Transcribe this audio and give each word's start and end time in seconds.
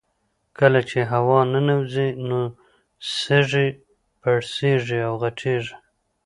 کله 0.57 0.79
چې 0.89 0.99
هوا 1.11 1.39
ننوځي 1.51 2.09
نو 2.27 2.39
سږي 3.19 3.67
پړسیږي 4.21 4.99
او 5.07 5.13
غټیږي 5.21 5.75